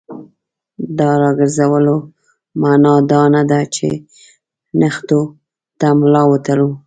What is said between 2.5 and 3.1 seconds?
معنا